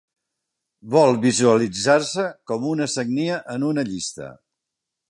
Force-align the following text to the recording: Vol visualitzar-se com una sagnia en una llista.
Vol 0.95 1.13
visualitzar-se 1.25 2.27
com 2.53 2.67
una 2.73 2.89
sagnia 2.95 3.39
en 3.59 3.71
una 3.71 3.87
llista. 3.93 4.35